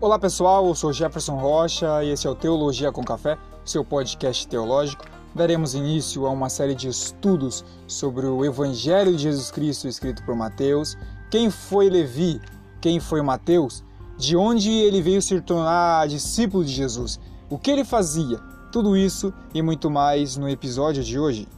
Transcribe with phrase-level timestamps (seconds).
[0.00, 4.46] Olá pessoal, eu sou Jefferson Rocha e esse é o Teologia com Café, seu podcast
[4.46, 5.04] teológico.
[5.34, 10.36] Daremos início a uma série de estudos sobre o Evangelho de Jesus Cristo escrito por
[10.36, 10.96] Mateus.
[11.32, 12.40] Quem foi Levi?
[12.80, 13.82] Quem foi Mateus?
[14.16, 17.18] De onde ele veio se tornar discípulo de Jesus?
[17.50, 18.38] O que ele fazia?
[18.70, 21.48] Tudo isso e muito mais no episódio de hoje.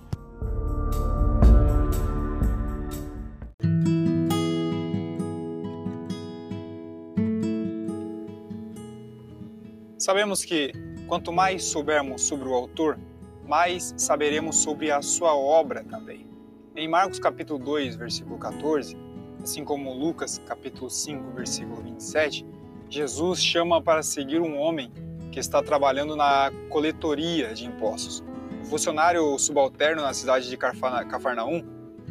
[10.10, 10.72] Sabemos que
[11.06, 12.98] quanto mais soubermos sobre o autor,
[13.46, 16.26] mais saberemos sobre a sua obra também.
[16.74, 18.96] Em Marcos capítulo 2, versículo 14,
[19.40, 22.44] assim como Lucas capítulo 5, versículo 27,
[22.88, 24.90] Jesus chama para seguir um homem
[25.30, 28.20] que está trabalhando na coletoria de impostos.
[28.62, 31.64] Um funcionário subalterno na cidade de Cafarnaum,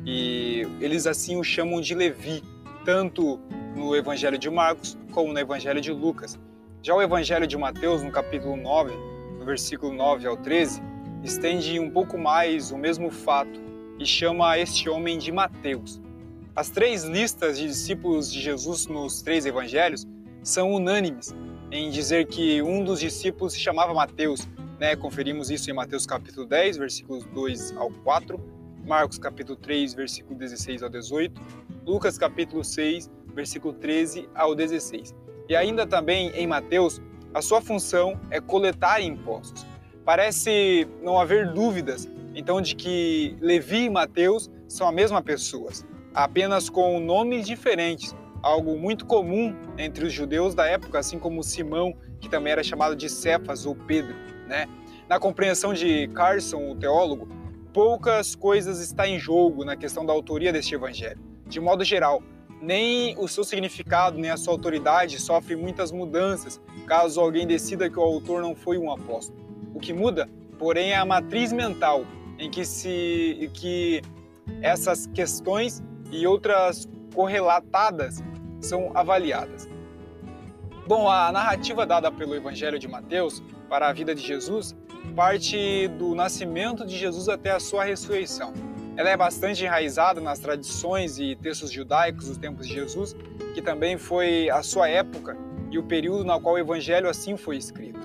[0.06, 2.42] e eles assim o chamam de Levi,
[2.86, 3.42] tanto
[3.76, 6.40] no Evangelho de Marcos como no Evangelho de Lucas.
[6.82, 8.94] Já o Evangelho de Mateus, no capítulo 9,
[9.38, 10.82] no versículo 9 ao 13,
[11.22, 13.60] estende um pouco mais o mesmo fato
[14.00, 16.02] e chama este homem de Mateus.
[16.56, 20.08] As três listas de discípulos de Jesus nos três evangelhos
[20.42, 21.36] são unânimes
[21.70, 24.48] em dizer que um dos discípulos se chamava Mateus.
[24.80, 24.96] Né?
[24.96, 28.40] Conferimos isso em Mateus capítulo 10, versículos 2 ao 4,
[28.88, 31.42] Marcos capítulo 3, versículo 16 ao 18,
[31.86, 35.14] Lucas capítulo 6, versículo 13 ao 16.
[35.50, 37.02] E ainda também em Mateus,
[37.34, 39.66] a sua função é coletar impostos.
[40.06, 45.72] Parece não haver dúvidas, então, de que Levi e Mateus são a mesma pessoa,
[46.14, 51.96] apenas com nomes diferentes, algo muito comum entre os judeus da época, assim como Simão,
[52.20, 54.16] que também era chamado de Cefas ou Pedro.
[54.48, 54.68] Né?
[55.10, 57.28] Na compreensão de Carson, o teólogo,
[57.74, 61.20] poucas coisas estão em jogo na questão da autoria deste evangelho.
[61.48, 62.22] De modo geral,
[62.62, 68.00] nem o seu significado, nem a sua autoridade sofrem muitas mudanças caso alguém decida que
[68.00, 69.40] o autor não foi um apóstolo.
[69.76, 72.04] O que muda, porém, é a matriz mental
[72.40, 74.02] em que se que
[74.62, 78.24] essas questões e outras correlatadas
[78.60, 79.70] são avaliadas.
[80.88, 84.76] Bom, a narrativa dada pelo Evangelho de Mateus para a vida de Jesus
[85.16, 88.54] parte do nascimento de Jesus até a sua ressurreição.
[89.00, 93.16] Ela é bastante enraizada nas tradições e textos judaicos dos tempos de Jesus,
[93.54, 95.38] que também foi a sua época
[95.72, 98.02] e o período na qual o evangelho assim foi escrito.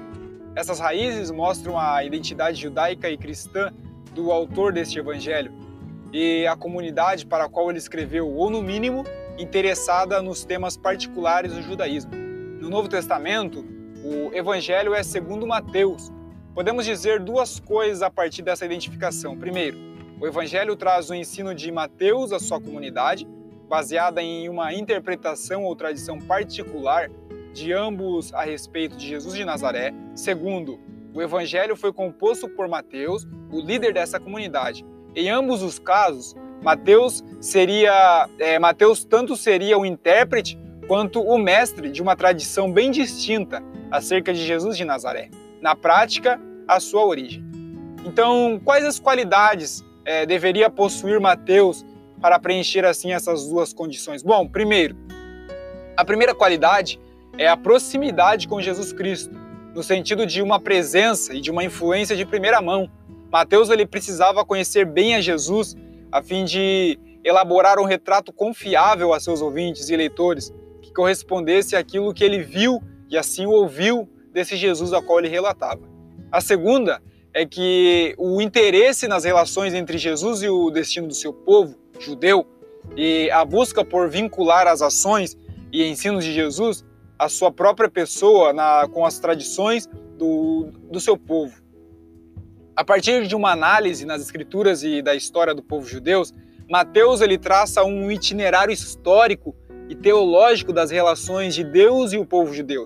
[0.54, 3.72] Essas raízes mostram a identidade judaica e cristã
[4.14, 5.52] do autor deste evangelho
[6.12, 9.02] e a comunidade para a qual ele escreveu, ou no mínimo,
[9.36, 12.12] interessada nos temas particulares do judaísmo.
[12.14, 13.66] No Novo Testamento,
[14.04, 16.12] o evangelho é segundo Mateus.
[16.54, 19.36] Podemos dizer duas coisas a partir dessa identificação.
[19.36, 19.92] Primeiro,
[20.24, 23.28] o Evangelho traz o ensino de Mateus à sua comunidade,
[23.68, 27.10] baseada em uma interpretação ou tradição particular
[27.52, 29.92] de ambos a respeito de Jesus de Nazaré.
[30.14, 30.80] Segundo,
[31.12, 34.82] o Evangelho foi composto por Mateus, o líder dessa comunidade.
[35.14, 40.58] Em ambos os casos, Mateus seria é, Mateus tanto seria o intérprete
[40.88, 45.28] quanto o mestre de uma tradição bem distinta acerca de Jesus de Nazaré.
[45.60, 47.44] Na prática, a sua origem.
[48.06, 51.84] Então, quais as qualidades é, deveria possuir Mateus
[52.20, 54.22] para preencher assim essas duas condições?
[54.22, 54.96] Bom, primeiro,
[55.96, 57.00] a primeira qualidade
[57.38, 59.34] é a proximidade com Jesus Cristo,
[59.74, 62.88] no sentido de uma presença e de uma influência de primeira mão.
[63.30, 65.76] Mateus ele precisava conhecer bem a Jesus
[66.12, 72.14] a fim de elaborar um retrato confiável a seus ouvintes e leitores, que correspondesse àquilo
[72.14, 75.82] que ele viu e assim ouviu desse Jesus a qual ele relatava.
[76.30, 77.02] A segunda
[77.34, 82.46] é que o interesse nas relações entre Jesus e o destino do seu povo judeu
[82.96, 85.36] e a busca por vincular as ações
[85.72, 86.84] e ensinos de Jesus
[87.18, 91.60] à sua própria pessoa na, com as tradições do, do seu povo.
[92.76, 96.22] A partir de uma análise nas escrituras e da história do povo judeu,
[96.70, 99.54] Mateus ele traça um itinerário histórico
[99.88, 102.84] e teológico das relações de Deus e o povo judeu,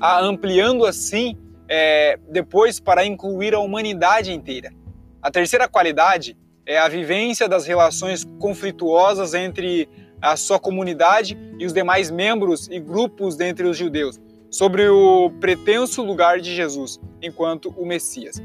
[0.00, 1.36] ampliando assim
[1.68, 4.72] é, depois para incluir a humanidade inteira.
[5.20, 9.88] A terceira qualidade é a vivência das relações conflituosas entre
[10.20, 14.20] a sua comunidade e os demais membros e grupos dentre os judeus,
[14.50, 18.36] sobre o pretenso lugar de Jesus enquanto o Messias.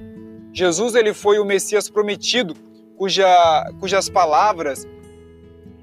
[0.52, 2.56] Jesus ele foi o Messias prometido,
[2.96, 4.88] cuja, cujas palavras,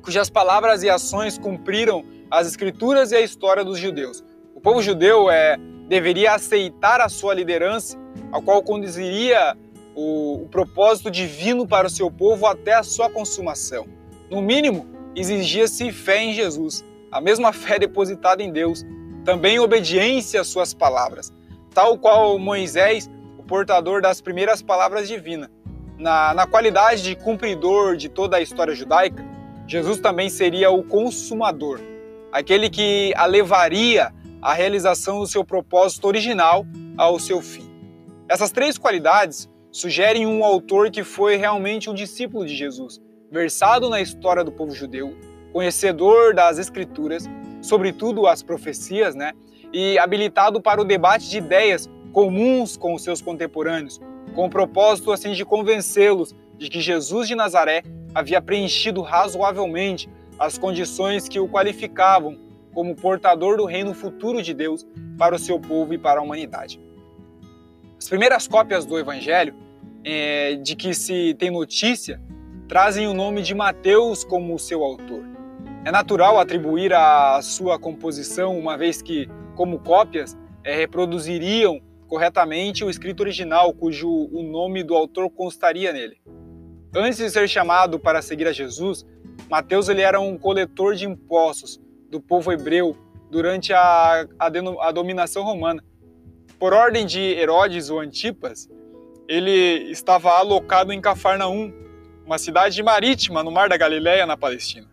[0.02, 4.25] cujas palavras e ações cumpriram as escrituras e a história dos judeus.
[4.54, 5.56] O povo judeu é
[5.90, 7.98] deveria aceitar a sua liderança,
[8.31, 9.58] a qual conduziria
[9.92, 13.88] o, o propósito divino para o seu povo até a sua consumação.
[14.31, 18.87] No mínimo, exigia-se fé em Jesus, a mesma fé depositada em Deus,
[19.25, 21.32] também obediência às suas palavras,
[21.75, 25.50] tal qual Moisés, o portador das primeiras palavras divinas.
[25.98, 29.26] Na, na qualidade de cumpridor de toda a história judaica,
[29.66, 31.81] Jesus também seria o consumador,
[32.31, 36.66] aquele que a levaria à realização do seu propósito original
[36.96, 37.69] ao seu fim.
[38.28, 43.00] Essas três qualidades sugerem um autor que foi realmente um discípulo de Jesus,
[43.31, 45.16] versado na história do povo judeu,
[45.52, 47.28] conhecedor das escrituras,
[47.60, 49.32] sobretudo as profecias, né?
[49.72, 54.00] E habilitado para o debate de ideias comuns com os seus contemporâneos,
[54.34, 57.82] com o propósito assim de convencê-los de que Jesus de Nazaré
[58.14, 60.08] havia preenchido razoavelmente
[60.38, 62.37] as condições que o qualificavam
[62.72, 64.87] como portador do reino futuro de Deus
[65.19, 66.81] para o seu povo e para a humanidade.
[67.99, 69.55] As primeiras cópias do Evangelho,
[70.05, 72.20] é, de que se tem notícia,
[72.67, 75.22] trazem o nome de Mateus como seu autor.
[75.84, 82.90] É natural atribuir a sua composição, uma vez que, como cópias, é, reproduziriam corretamente o
[82.90, 86.16] escrito original, cujo o nome do autor constaria nele.
[86.94, 89.06] Antes de ser chamado para seguir a Jesus,
[89.49, 91.81] Mateus ele era um coletor de impostos
[92.11, 92.97] do povo hebreu
[93.31, 94.47] durante a, a,
[94.81, 95.83] a dominação romana.
[96.59, 98.69] Por ordem de Herodes ou Antipas,
[99.29, 101.73] ele estava alocado em Cafarnaum,
[102.27, 104.91] uma cidade marítima no Mar da Galileia, na Palestina.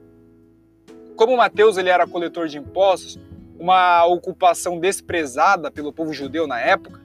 [1.16, 3.19] Como Mateus ele era coletor de impostos,
[3.60, 7.02] uma ocupação desprezada pelo povo judeu na época,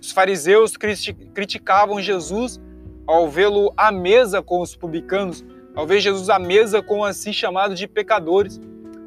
[0.00, 2.60] os fariseus criticavam Jesus
[3.06, 5.44] ao vê-lo à mesa com os publicanos,
[5.76, 8.60] ao ver Jesus à mesa com assim chamados de pecadores.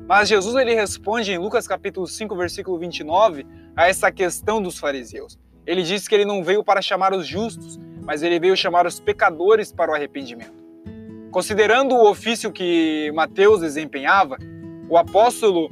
[0.07, 5.37] Mas Jesus ele responde em Lucas capítulo 5, versículo 29, a essa questão dos fariseus.
[5.65, 8.99] Ele diz que ele não veio para chamar os justos, mas ele veio chamar os
[8.99, 10.63] pecadores para o arrependimento.
[11.31, 14.37] Considerando o ofício que Mateus desempenhava,
[14.87, 15.71] o apóstolo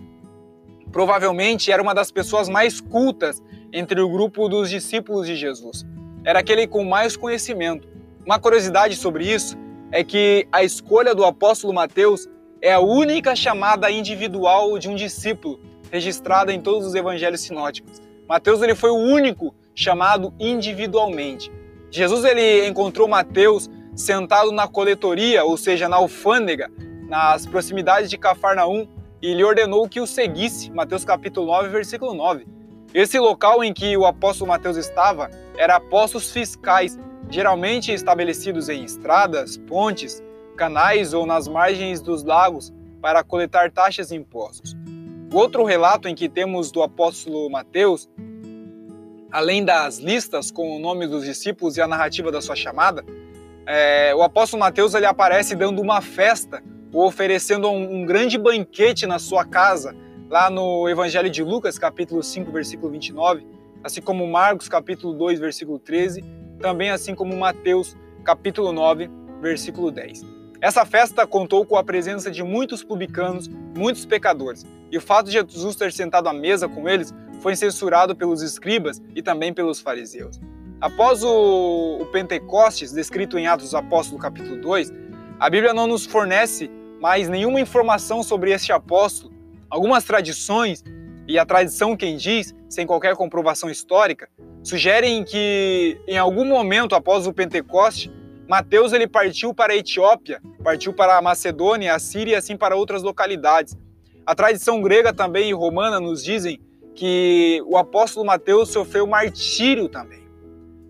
[0.91, 3.41] provavelmente era uma das pessoas mais cultas
[3.71, 5.85] entre o grupo dos discípulos de Jesus.
[6.25, 7.87] Era aquele com mais conhecimento.
[8.25, 9.55] Uma curiosidade sobre isso
[9.91, 12.27] é que a escolha do apóstolo Mateus
[12.63, 15.59] é a única chamada individual de um discípulo
[15.91, 18.01] registrada em todos os evangelhos sinóticos.
[18.25, 21.51] Mateus ele foi o único chamado individualmente.
[21.91, 26.71] Jesus ele encontrou Mateus sentado na coletoria, ou seja, na alfândega,
[27.09, 28.87] nas proximidades de Cafarnaum,
[29.21, 30.71] e lhe ordenou que o seguisse.
[30.71, 32.47] Mateus capítulo 9, versículo 9.
[32.93, 36.97] Esse local em que o apóstolo Mateus estava era postos fiscais,
[37.29, 40.23] geralmente estabelecidos em estradas, pontes,
[40.53, 44.75] canais ou nas margens dos lagos para coletar taxas e impostos.
[45.33, 48.07] O outro relato em que temos do apóstolo Mateus,
[49.31, 53.03] além das listas com o nome dos discípulos e a narrativa da sua chamada,
[53.65, 56.63] é, o apóstolo Mateus ele aparece dando uma festa
[56.93, 59.95] ou oferecendo um, um grande banquete na sua casa
[60.29, 63.45] lá no Evangelho de Lucas, capítulo 5, versículo 29,
[63.83, 66.23] assim como Marcos, capítulo 2, versículo 13,
[66.59, 69.09] também assim como Mateus, capítulo 9,
[69.41, 70.32] versículo 10.
[70.63, 75.33] Essa festa contou com a presença de muitos publicanos, muitos pecadores, e o fato de
[75.33, 80.39] Jesus ter sentado à mesa com eles foi censurado pelos escribas e também pelos fariseus.
[80.79, 84.93] Após o, o Pentecostes, descrito em Atos dos Apóstolos, capítulo 2,
[85.37, 86.71] a Bíblia não nos fornece
[87.01, 89.33] mais nenhuma informação sobre este apóstolo
[89.73, 90.83] Algumas tradições,
[91.27, 94.29] e a tradição quem diz, sem qualquer comprovação histórica,
[94.61, 98.11] sugerem que em algum momento após o Pentecoste,
[98.47, 102.75] Mateus ele partiu para a Etiópia, partiu para a Macedônia, a Síria e assim para
[102.75, 103.77] outras localidades.
[104.25, 106.59] A tradição grega também e romana nos dizem
[106.95, 110.23] que o apóstolo Mateus sofreu martírio também.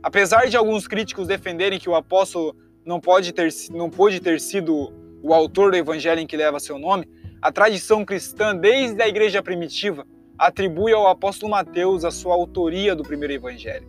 [0.01, 4.94] Apesar de alguns críticos defenderem que o apóstolo não pode ter, não pôde ter sido
[5.24, 7.10] o autor do evangelho em que leva seu nome,
[7.42, 10.06] a tradição cristã, desde a igreja primitiva,
[10.38, 13.88] atribui ao apóstolo Mateus a sua autoria do primeiro evangelho.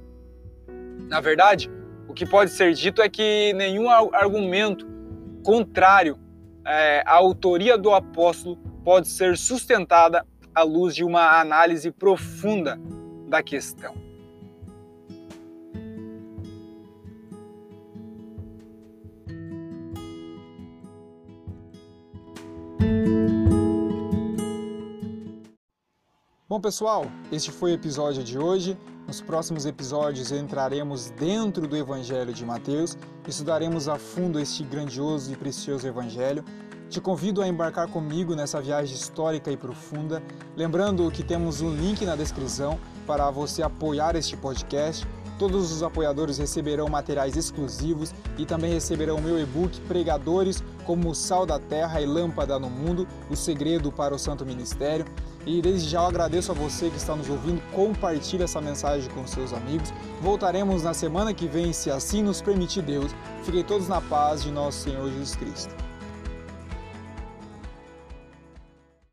[1.09, 1.71] Na verdade,
[2.09, 4.87] o que pode ser dito é que nenhum argumento
[5.45, 6.19] contrário
[6.67, 12.81] é, autoria do apóstolo pode ser sustentada à luz de uma análise profunda
[13.29, 14.04] da questão.
[26.65, 28.75] Pessoal, este foi o episódio de hoje.
[29.07, 32.97] Nos próximos episódios entraremos dentro do Evangelho de Mateus,
[33.29, 36.43] estudaremos a fundo este grandioso e precioso Evangelho.
[36.89, 40.23] Te convido a embarcar comigo nessa viagem histórica e profunda,
[40.57, 45.07] lembrando que temos um link na descrição para você apoiar este podcast
[45.39, 51.59] Todos os apoiadores receberão materiais exclusivos e também receberão meu e-book Pregadores como Sal da
[51.59, 55.05] Terra e Lâmpada no Mundo, o segredo para o Santo Ministério.
[55.47, 59.27] E desde já eu agradeço a você que está nos ouvindo, compartilhe essa mensagem com
[59.27, 59.93] seus amigos.
[60.21, 63.15] Voltaremos na semana que vem, se assim nos permitir Deus.
[63.43, 65.84] Fiquem todos na paz de nosso Senhor Jesus Cristo.